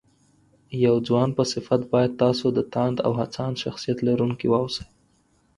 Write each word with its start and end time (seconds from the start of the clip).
د 0.69 0.71
يو 0.85 0.95
ځوان 1.07 1.29
په 1.37 1.43
صفت 1.53 1.81
بايد 1.91 2.11
تاسو 2.23 2.45
د 2.57 2.59
تاند 2.73 2.97
او 3.05 3.11
هڅاند 3.21 3.55
شخصيت 3.63 3.97
لرونکي 4.07 4.47
واوسئ 4.49 4.85